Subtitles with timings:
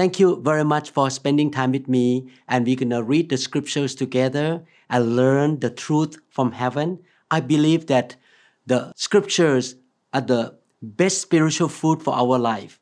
[0.00, 2.32] Thank you very much for spending time with me.
[2.48, 7.00] And we're going to read the scriptures together and learn the truth from heaven.
[7.30, 8.16] I believe that
[8.64, 9.74] the scriptures
[10.14, 12.80] are the best spiritual food for our life.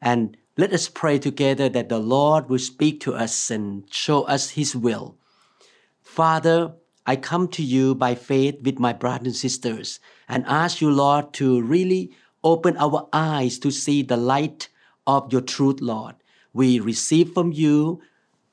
[0.00, 4.48] And let us pray together that the Lord will speak to us and show us
[4.48, 5.18] His will.
[6.00, 6.72] Father,
[7.04, 10.00] I come to you by faith with my brothers and sisters
[10.30, 14.70] and ask you, Lord, to really open our eyes to see the light
[15.06, 16.14] of your truth, Lord.
[16.54, 18.00] We receive from you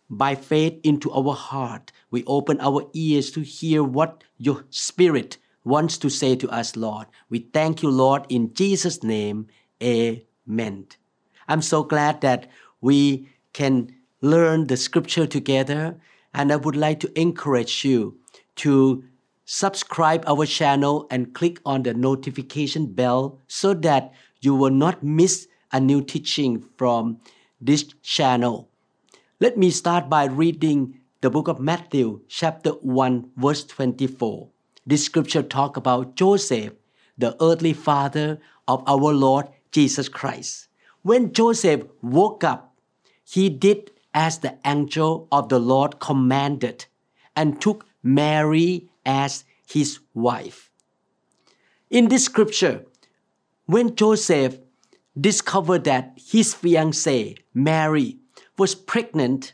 [0.09, 1.93] by faith into our heart.
[2.09, 7.07] We open our ears to hear what your spirit wants to say to us, Lord.
[7.29, 9.47] We thank you, Lord, in Jesus' name.
[9.81, 10.87] Amen.
[11.47, 12.49] I'm so glad that
[12.81, 15.99] we can learn the scripture together,
[16.33, 18.17] and I would like to encourage you
[18.57, 19.03] to
[19.45, 25.47] subscribe our channel and click on the notification bell so that you will not miss
[25.71, 27.19] a new teaching from
[27.61, 28.69] this channel.
[29.39, 34.49] Let me start by reading the book of Matthew, chapter 1, verse 24.
[34.85, 36.73] This scripture talk about Joseph,
[37.17, 40.67] the earthly father of our Lord Jesus Christ.
[41.03, 42.75] When Joseph woke up,
[43.23, 46.85] he did as the angel of the Lord commanded
[47.35, 50.69] and took Mary as his wife.
[51.89, 52.85] In this scripture,
[53.65, 54.59] when Joseph
[55.19, 58.17] discovered that his fiancée, Mary,
[58.57, 59.53] was pregnant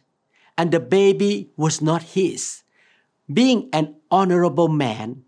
[0.57, 2.63] and the baby was not his,
[3.31, 5.23] being an honorable man,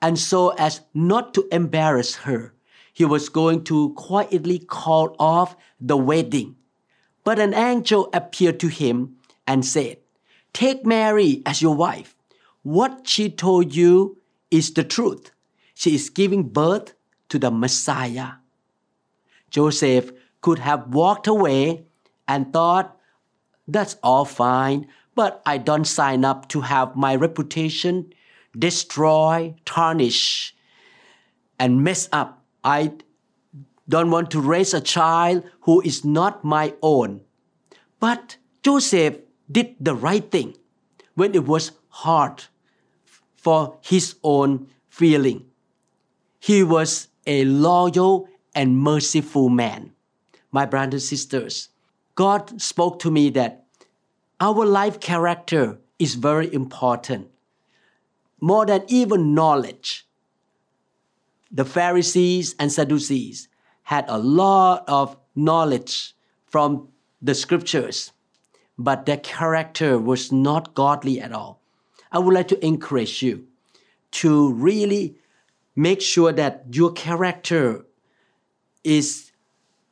[0.00, 2.54] and so as not to embarrass her,
[2.92, 6.56] he was going to quietly call off the wedding.
[7.24, 9.98] But an angel appeared to him and said,
[10.52, 12.14] Take Mary as your wife.
[12.62, 14.18] What she told you
[14.50, 15.32] is the truth.
[15.74, 16.94] She is giving birth
[17.30, 18.43] to the Messiah.
[19.54, 20.10] Joseph
[20.40, 21.86] could have walked away
[22.26, 22.98] and thought,
[23.68, 28.12] That's all fine, but I don't sign up to have my reputation
[28.58, 30.54] destroy, tarnish,
[31.58, 32.42] and mess up.
[32.64, 32.94] I
[33.88, 37.20] don't want to raise a child who is not my own.
[38.00, 39.18] But Joseph
[39.50, 40.56] did the right thing
[41.14, 42.44] when it was hard
[43.36, 45.46] for his own feeling.
[46.40, 49.92] He was a loyal and merciful man.
[50.52, 51.68] My brothers and sisters,
[52.14, 53.64] God spoke to me that
[54.40, 57.28] our life character is very important
[58.44, 60.06] more than even knowledge.
[61.50, 63.48] The Pharisees and Sadducees
[63.84, 66.88] had a lot of knowledge from
[67.22, 68.12] the scriptures,
[68.76, 71.62] but their character was not godly at all.
[72.12, 73.46] I would like to encourage you
[74.20, 75.16] to really
[75.74, 77.86] make sure that your character
[78.84, 79.32] is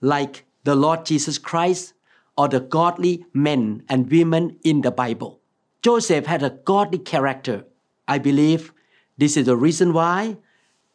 [0.01, 1.95] like the Lord Jesus Christ
[2.37, 5.41] or the godly men and women in the Bible.
[5.83, 7.65] Joseph had a godly character
[8.09, 8.73] I believe
[9.17, 10.37] this is the reason why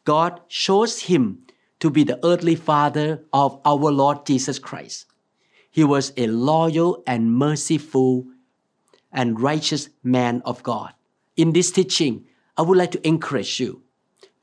[0.04, 1.40] God chose him
[1.80, 5.06] to be the earthly father of our Lord Jesus Christ.
[5.70, 8.26] He was a loyal and merciful
[9.12, 10.92] and righteous man of God.
[11.36, 12.26] In this teaching,
[12.56, 13.82] I would like to encourage you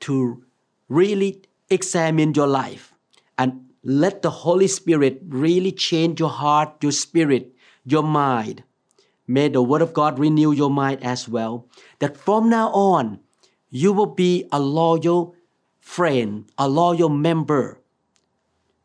[0.00, 0.44] to
[0.88, 2.92] really examine your life
[3.38, 7.54] and let the Holy Spirit really change your heart, your spirit,
[7.84, 8.64] your mind,
[9.26, 11.66] May the Word of God renew your mind as well.
[11.98, 13.20] That from now on,
[13.70, 15.34] you will be a loyal
[15.80, 17.80] friend, a loyal member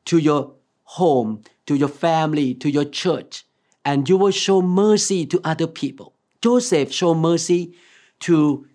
[0.06, 3.46] to your home, to your family, to your church,
[3.86, 6.16] and you will show mercy to other people.
[6.42, 7.76] Joseph showed mercy
[8.22, 8.68] to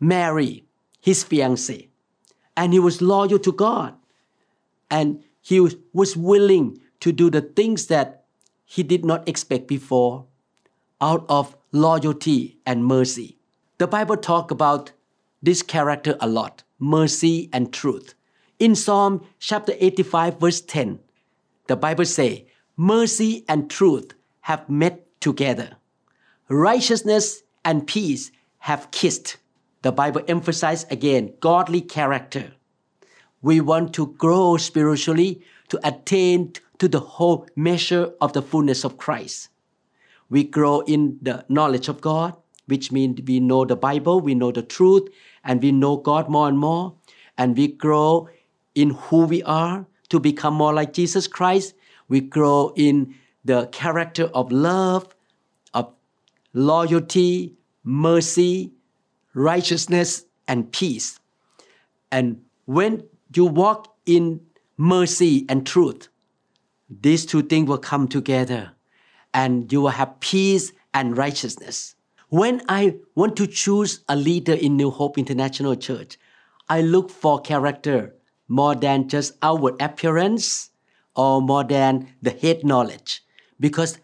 [0.00, 0.64] Mary,
[1.00, 1.88] his fiancée,
[2.56, 3.94] and he was loyal to God.
[4.94, 5.58] And he
[5.92, 8.26] was willing to do the things that
[8.64, 10.26] he did not expect before
[11.00, 13.36] out of loyalty and mercy.
[13.78, 14.92] The Bible talk about
[15.42, 18.14] this character a lot, mercy and truth.
[18.60, 21.00] In Psalm chapter 85 verse 10,
[21.66, 22.46] the Bible say,
[22.76, 25.76] mercy and truth have met together.
[26.48, 29.38] Righteousness and peace have kissed.
[29.82, 32.52] The Bible emphasizes again godly character.
[33.44, 38.96] We want to grow spiritually to attain to the whole measure of the fullness of
[38.96, 39.50] Christ
[40.30, 42.34] We grow in the knowledge of God,
[42.66, 45.08] which means we know the Bible, we know the truth,
[45.44, 46.94] and we know God more and more.
[47.36, 48.30] And we grow
[48.74, 51.74] in who we are to become more like Jesus Christ.
[52.08, 53.14] We grow in
[53.44, 55.14] the character of love,
[55.74, 55.92] of
[56.54, 57.52] loyalty,
[57.84, 58.72] mercy,
[59.34, 61.20] righteousness, and peace.
[62.10, 63.04] And when
[63.36, 64.40] you walk in
[64.76, 66.08] mercy and truth,
[66.88, 68.72] these two things will come together
[69.32, 71.96] and you will have peace and righteousness.
[72.28, 76.18] When I want to choose a leader in New Hope International Church,
[76.68, 78.14] I look for character
[78.48, 80.70] more than just outward appearance
[81.14, 83.22] or more than the head knowledge.
[83.60, 83.98] Because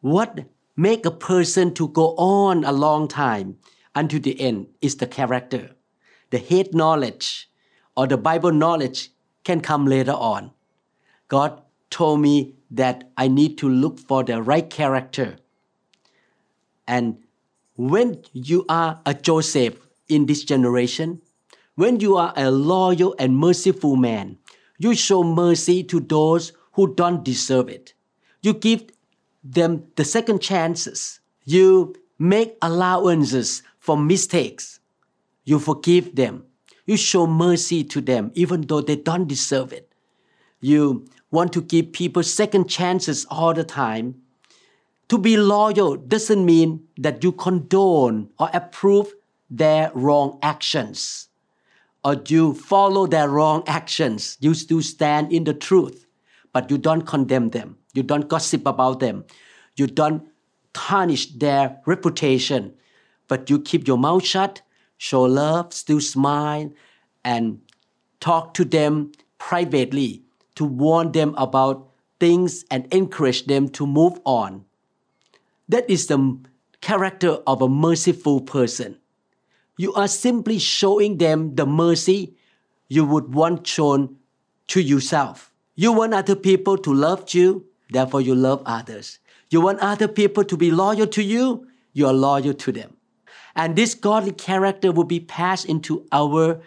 [0.00, 0.40] what
[0.76, 3.56] make a person to go on a long time
[3.94, 5.70] until the end is the character.
[6.30, 7.48] The head knowledge
[7.96, 9.10] or the Bible knowledge
[9.44, 10.50] can come later on.
[11.28, 15.36] God told me that I need to look for the right character.
[16.86, 17.18] And
[17.76, 19.78] when you are a Joseph
[20.08, 21.20] in this generation,
[21.74, 24.38] when you are a loyal and merciful man,
[24.78, 27.94] you show mercy to those who don't deserve it.
[28.42, 28.84] You give
[29.42, 31.20] them the second chances.
[31.44, 34.80] You make allowances for mistakes.
[35.44, 36.44] You forgive them.
[36.86, 39.92] You show mercy to them even though they don't deserve it.
[40.60, 44.22] You want to give people second chances all the time.
[45.08, 49.14] To be loyal doesn't mean that you condone or approve
[49.50, 51.28] their wrong actions
[52.06, 54.38] or you follow their wrong actions.
[54.40, 56.06] You still stand in the truth,
[56.52, 57.78] but you don't condemn them.
[57.94, 59.24] You don't gossip about them.
[59.74, 60.22] You don't
[60.72, 62.74] tarnish their reputation,
[63.26, 64.62] but you keep your mouth shut,
[64.98, 66.72] show love, still smile,
[67.24, 67.60] and
[68.20, 70.22] talk to them privately
[70.54, 71.88] to warn them about
[72.18, 74.64] things and encourage them to move on.
[75.68, 76.38] That is the
[76.80, 78.98] character of a merciful person.
[79.76, 82.36] You are simply showing them the mercy
[82.88, 84.16] you would want shown
[84.68, 85.52] to yourself.
[85.74, 89.18] You want other people to love you, therefore you love others.
[89.50, 92.96] You want other people to be loyal to you, you are loyal to them.
[93.56, 96.60] And this godly character will be passed into our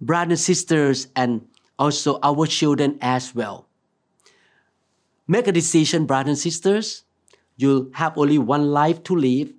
[0.00, 1.46] brothers and sisters and
[1.78, 3.68] also our children as well.
[5.28, 7.04] Make a decision, brothers and sisters.
[7.58, 9.52] You'll have only one life to live,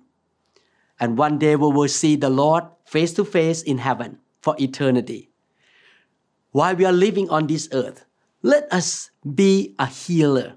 [0.98, 5.30] and one day we will see the Lord face to face in heaven for eternity.
[6.50, 8.04] While we are living on this earth,
[8.42, 10.54] let us be a healer.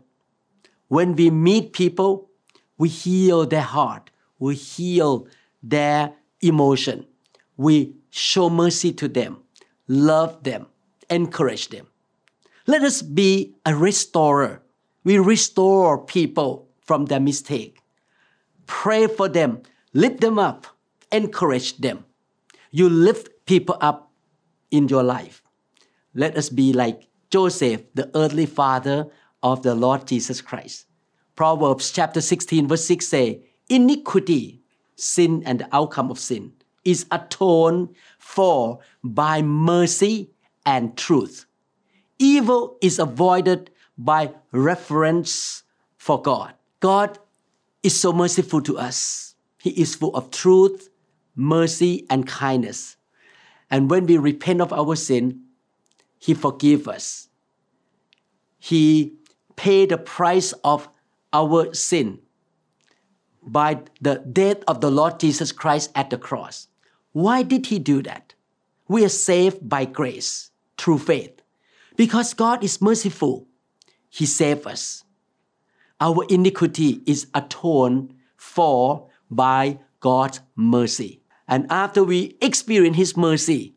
[0.87, 2.29] When we meet people,
[2.77, 4.09] we heal their heart,
[4.39, 5.27] we heal
[5.63, 7.05] their emotion,
[7.57, 9.41] we show mercy to them,
[9.87, 10.67] love them,
[11.09, 11.87] encourage them.
[12.67, 14.61] Let us be a restorer.
[15.03, 17.79] We restore people from their mistake.
[18.67, 19.61] Pray for them,
[19.93, 20.67] lift them up,
[21.11, 22.05] encourage them.
[22.71, 24.11] You lift people up
[24.71, 25.43] in your life.
[26.13, 29.07] Let us be like Joseph, the earthly father
[29.41, 30.85] of the Lord Jesus Christ.
[31.35, 34.62] Proverbs chapter 16, verse 6 say, Iniquity,
[34.95, 36.53] sin and the outcome of sin,
[36.83, 40.31] is atoned for by mercy
[40.65, 41.45] and truth.
[42.19, 45.63] Evil is avoided by reverence
[45.97, 46.53] for God.
[46.79, 47.19] God
[47.81, 49.35] is so merciful to us.
[49.61, 50.89] He is full of truth,
[51.35, 52.97] mercy, and kindness.
[53.69, 55.43] And when we repent of our sin,
[56.19, 57.29] He forgives us.
[58.59, 59.13] He
[59.55, 60.89] paid the price of
[61.31, 62.19] our sin
[63.45, 66.67] by the death of the Lord Jesus Christ at the cross.
[67.11, 68.33] Why did He do that?
[68.87, 71.41] We are saved by grace through faith.
[71.95, 73.47] Because God is merciful,
[74.09, 75.03] He saved us.
[75.99, 81.21] Our iniquity is atoned for by God's mercy.
[81.47, 83.75] And after we experience His mercy,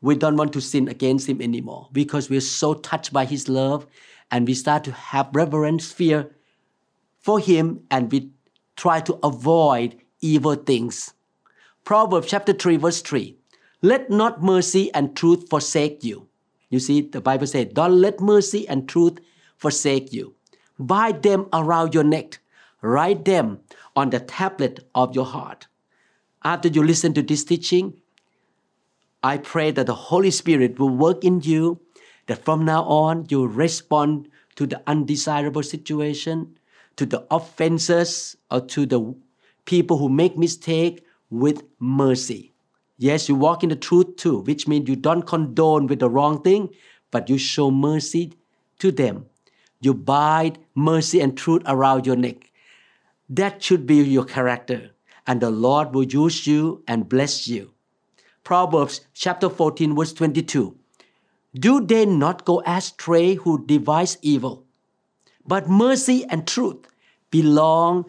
[0.00, 3.86] we don't want to sin against Him anymore because we're so touched by His love
[4.30, 6.30] and we start to have reverence, fear
[7.18, 8.30] for Him, and we
[8.80, 11.12] try to avoid evil things.
[11.84, 13.36] Proverbs chapter 3, verse 3
[13.82, 16.28] Let not mercy and truth forsake you.
[16.70, 19.18] You see, the Bible says, Don't let mercy and truth
[19.58, 20.34] forsake you.
[20.78, 22.38] Bind them around your neck,
[22.80, 23.60] write them
[23.94, 25.66] on the tablet of your heart.
[26.42, 28.00] After you listen to this teaching,
[29.22, 31.80] I pray that the Holy Spirit will work in you,
[32.28, 36.56] that from now on you respond to the undesirable situation,
[36.96, 39.14] to the offenses, or to the
[39.64, 42.52] people who make mistake with mercy.
[42.98, 46.42] Yes, you walk in the truth too, which means you don't condone with the wrong
[46.42, 46.68] thing,
[47.10, 48.34] but you show mercy
[48.78, 49.26] to them.
[49.80, 52.50] You bind mercy and truth around your neck.
[53.30, 54.90] That should be your character,
[55.26, 57.72] and the Lord will use you and bless you.
[58.44, 60.76] Proverbs chapter 14, verse 22.
[61.54, 64.66] Do they not go astray who devise evil?
[65.50, 66.86] But mercy and truth
[67.32, 68.04] belong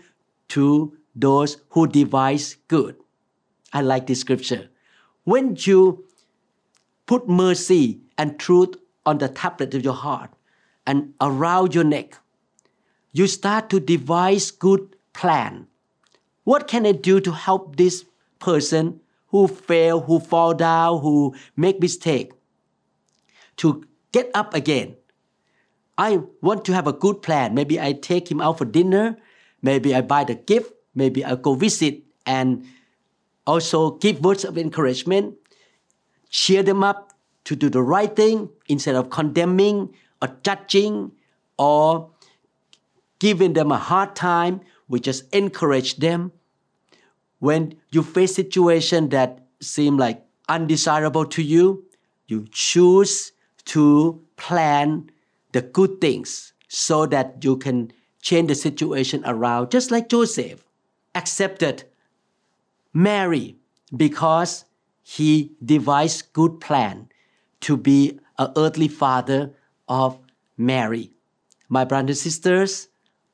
[0.50, 2.96] to those who devise good.
[3.74, 4.70] I like this scripture.
[5.24, 6.06] When you
[7.08, 8.76] put mercy and truth
[9.08, 10.30] on the tablet of your heart
[10.86, 12.20] and around your neck,
[13.12, 15.66] you start to devise good plan.
[16.44, 18.06] What can I do to help this
[18.38, 22.34] person who fail, who fall down, who make mistake
[23.58, 24.98] to get up again?
[26.02, 27.54] I want to have a good plan.
[27.54, 29.18] Maybe I take him out for dinner.
[29.62, 30.74] Maybe I buy the gift.
[30.96, 32.66] Maybe I go visit and
[33.46, 35.36] also give words of encouragement.
[36.32, 39.94] Cheer them up to do the right thing instead of condemning
[40.24, 41.12] or judging
[41.60, 42.10] or
[43.20, 44.62] giving them a hard time.
[44.90, 46.32] We just encourage them.
[47.38, 51.86] When you face situation that seem like undesirable to you,
[52.26, 53.34] you choose
[53.66, 55.12] to plan
[55.52, 57.92] the good things so that you can
[58.22, 60.64] change the situation around, just like Joseph
[61.16, 61.84] accepted
[62.94, 63.58] Mary
[63.96, 64.66] because
[65.04, 67.10] he devised good plan
[67.62, 69.54] to be an earthly father
[69.88, 70.20] of
[70.58, 71.12] Mary.
[71.70, 72.88] My brothers and sisters,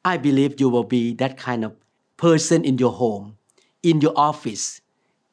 [0.04, 1.76] I believe you will be that kind of
[2.18, 3.38] person in your home,
[3.84, 4.82] in your office,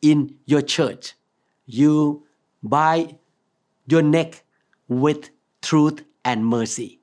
[0.03, 1.15] in your church.
[1.67, 2.27] You
[2.63, 3.17] buy
[3.87, 4.43] your neck
[4.89, 5.31] with
[5.63, 7.01] truth and mercy.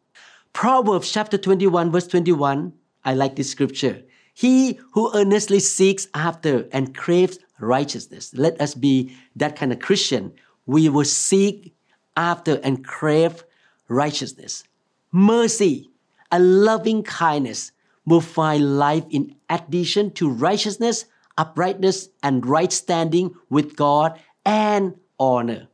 [0.54, 2.74] Proverbs chapter 21, verse 21,
[3.06, 4.02] I like this scripture.
[4.34, 8.34] He who earnestly seeks after and craves righteousness.
[8.34, 10.34] Let us be that kind of Christian.
[10.66, 11.74] We will seek
[12.18, 13.44] after and crave
[13.88, 14.64] righteousness.
[15.12, 15.90] Mercy,
[16.32, 17.72] a loving kindness
[18.06, 21.06] will find life in addition to righteousness,
[21.38, 25.68] uprightness, and right standing with God and honor.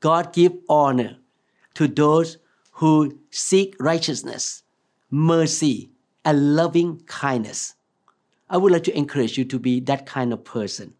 [0.00, 1.16] God give honor
[1.74, 2.38] to those
[2.82, 4.64] who seek righteousness,
[5.08, 5.88] mercy,
[6.24, 7.76] and loving kindness.
[8.50, 10.92] I would like to encourage you to be that kind of person.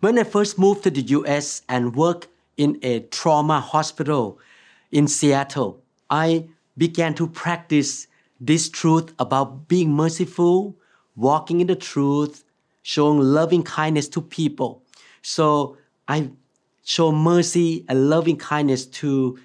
[0.00, 4.38] When I first moved to the US and worked in a trauma hospital
[4.92, 8.08] in Seattle, I began to practice
[8.38, 10.76] this truth about being merciful,
[11.16, 12.44] walking in the truth,
[12.82, 14.82] showing loving kindness to people.
[15.22, 16.30] So I
[16.84, 19.38] show mercy and loving kindness to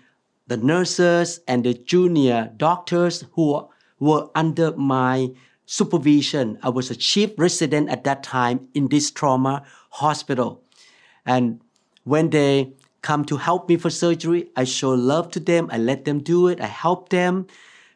[0.51, 3.69] the nurses and the junior doctors who
[4.01, 5.31] were under my
[5.65, 6.59] supervision.
[6.61, 10.61] I was a chief resident at that time in this trauma hospital.
[11.25, 11.61] And
[12.03, 15.69] when they come to help me for surgery, I show love to them.
[15.71, 16.59] I let them do it.
[16.59, 17.47] I help them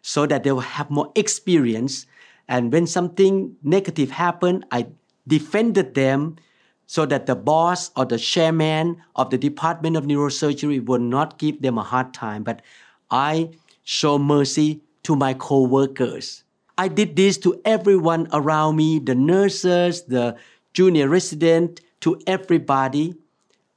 [0.02, 2.08] so that they will have more experience.
[2.48, 4.88] And when something negative happened, I
[5.28, 6.38] defended them
[6.88, 11.62] so that the boss or the chairman of the department of neurosurgery would not give
[11.62, 12.44] them a hard time.
[12.44, 12.62] But
[13.10, 13.52] I
[13.84, 16.44] show mercy to my co-workers.
[16.78, 20.36] I did this to everyone around me, the nurses, the
[20.74, 23.16] junior resident, to everybody.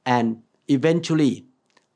[0.05, 1.45] And eventually,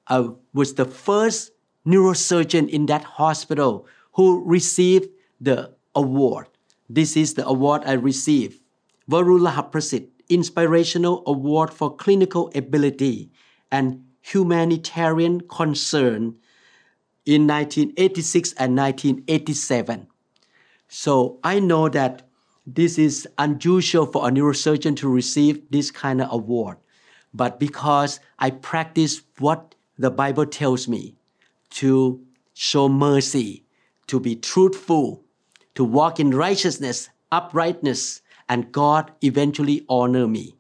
[0.08, 1.52] I was the first
[1.86, 5.10] neurosurgeon in that hospital who received
[5.42, 6.48] the award.
[6.90, 8.62] This is the award I received.
[9.10, 13.32] Varula Prasit Inspirational Award for Clinical Ability
[13.72, 16.36] and Humanitarian Concern
[17.26, 20.08] in 1986 and 1987.
[20.88, 22.28] So I know that
[22.66, 26.78] this is unusual for a neurosurgeon to receive this kind of award.
[27.34, 31.16] But because I practice what the Bible tells me
[31.72, 32.22] to
[32.54, 33.66] show mercy,
[34.08, 35.24] to be truthful,
[35.76, 38.22] to walk in righteousness, uprightness,
[38.54, 40.56] and God eventually honor me.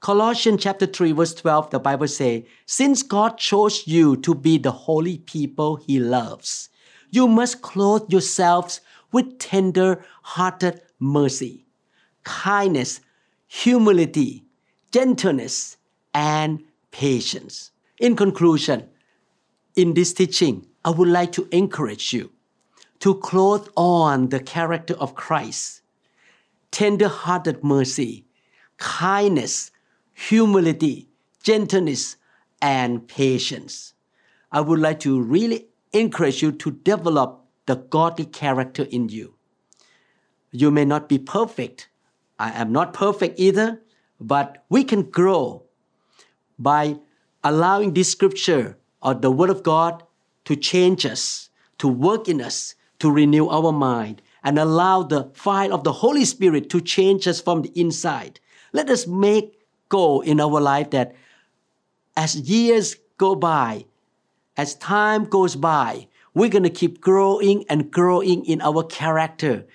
[0.00, 4.72] Colossians chapter 3 verse 12 the Bible say, since God chose you to be the
[4.72, 6.70] holy people he loves,
[7.10, 8.80] you must clothe yourselves
[9.12, 11.66] with tender hearted mercy,
[12.24, 13.00] kindness,
[13.46, 14.46] humility,
[14.90, 15.76] gentleness,
[16.14, 17.70] and patience.
[17.98, 18.88] In conclusion,
[19.74, 22.32] in this teaching, I would like to encourage you
[23.00, 25.82] to clothe on the character of Christ,
[26.76, 28.26] tender hearted mercy,
[28.76, 29.70] kindness,
[30.12, 31.08] humility,
[31.42, 32.18] gentleness,
[32.60, 33.94] and patience.
[34.52, 39.36] I would like to really encourage you to develop the godly character in you.
[40.50, 41.88] You may not be perfect.
[42.38, 43.80] I am not perfect either,
[44.20, 45.62] but we can grow
[46.58, 46.96] by
[47.42, 50.02] allowing this scripture or the word of God
[50.44, 55.72] to change us, to work in us, to renew our mind, and allow the fire
[55.72, 58.38] of the Holy Spirit to change us from the inside.
[58.72, 61.16] Let us make goal in our life that
[62.16, 63.86] as years go by,
[64.56, 69.66] as time goes by, we're going to keep growing and growing in our character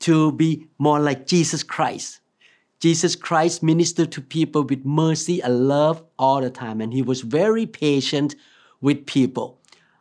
[0.00, 2.18] to be more like Jesus Christ.
[2.80, 7.20] Jesus Christ ministered to people with mercy and love all the time, and he was
[7.20, 8.34] very patient
[8.80, 9.57] with people.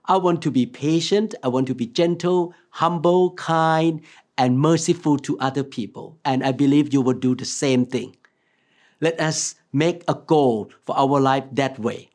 [0.08, 4.02] I want to be patient, I want to be gentle, humble, kind,
[4.38, 6.18] and merciful to other people.
[6.24, 8.16] And I believe you will do the same thing.
[9.02, 12.10] Let us make a goal for our life that way.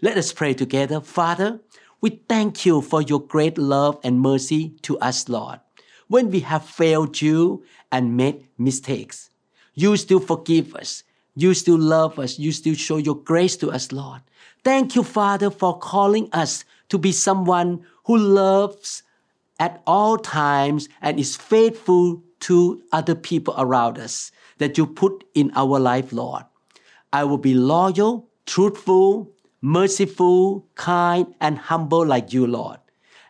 [0.00, 1.00] Let us pray together.
[1.00, 1.60] Father,
[2.00, 5.60] we thank you for your great love and mercy to us, Lord.
[6.08, 9.30] When we have failed you and made mistakes,
[9.74, 11.02] you still forgive us.
[11.34, 12.38] You still love us.
[12.38, 14.22] You still show your grace to us, Lord.
[14.64, 19.02] Thank you, Father, for calling us to be someone who loves
[19.58, 25.50] at all times and is faithful to other people around us that you put in
[25.54, 26.44] our life, Lord.
[27.12, 32.78] I will be loyal, truthful, merciful, kind, and humble like you, Lord.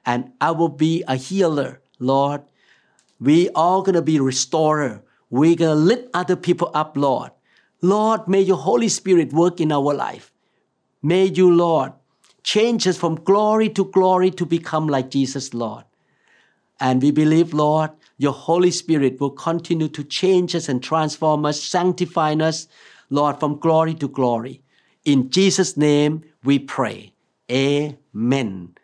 [0.05, 2.43] And I will be a healer, Lord.
[3.21, 5.03] We all gonna be restorer.
[5.31, 7.31] We're gonna lift other people up, Lord.
[7.81, 10.33] Lord, may your Holy Spirit work in our life.
[11.03, 11.93] May you, Lord,
[12.47, 15.85] change us from glory to glory to become like Jesus, Lord.
[16.79, 21.61] And we believe, Lord, your Holy Spirit will continue to change us and transform us,
[21.61, 22.69] sanctify us,
[23.11, 24.63] Lord, from glory to glory.
[25.05, 27.13] In Jesus' name we pray.
[27.51, 28.77] Amen.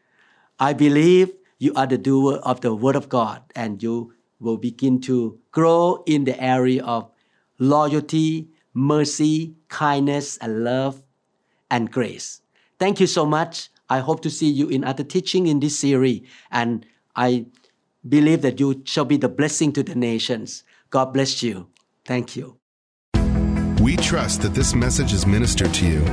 [0.58, 5.00] I believe you are the doer of the Word of God and you will begin
[5.02, 7.10] to grow in the area of
[7.60, 11.04] loyalty, mercy, kindness, and love
[11.70, 12.41] and grace.
[12.82, 13.70] Thank you so much.
[13.88, 16.84] I hope to see you in other teaching in this series and
[17.14, 17.46] I
[18.08, 20.64] believe that you shall be the blessing to the nations.
[20.90, 21.68] God bless you.
[22.04, 22.58] Thank you.
[23.80, 26.04] We trust that this message is ministered to you.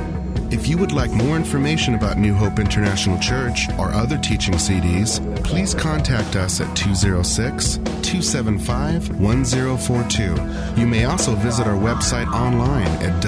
[0.52, 5.18] If you would like more information about New Hope International Church or other teaching CDs,
[5.42, 10.80] please contact us at 206 275 1042.
[10.80, 13.20] You may also visit our website online at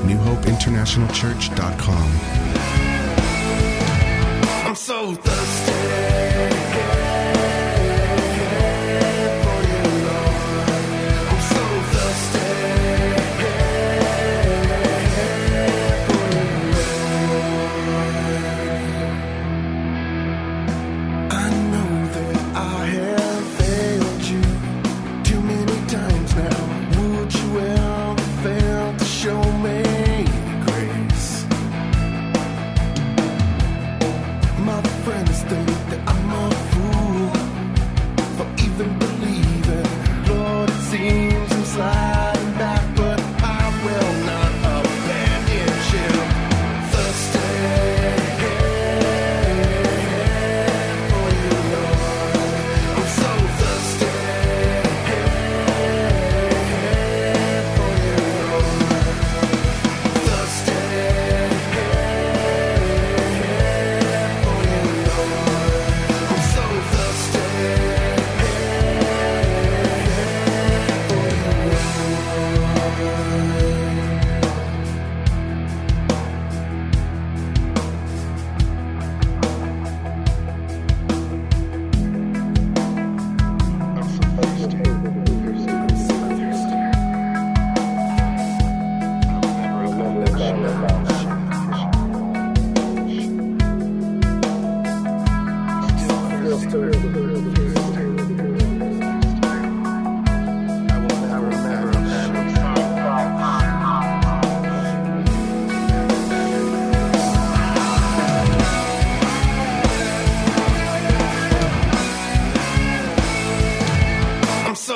[0.00, 2.10] www.newhopeinternationalchurch.com.
[4.66, 5.39] I'm so.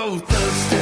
[0.05, 0.74] so thirsty.